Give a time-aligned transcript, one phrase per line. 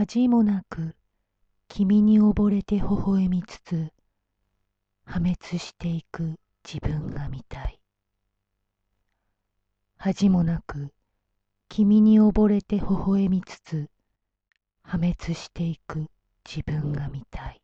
[0.00, 0.94] 恥もなく
[1.66, 3.92] 君に溺れて微笑みつつ
[5.04, 7.80] 破滅していく自分が見たい。
[9.96, 10.92] 恥もなく
[11.68, 13.90] 君に溺れて微笑みつつ
[14.82, 16.06] 破滅していく
[16.48, 17.60] 自分が見たい。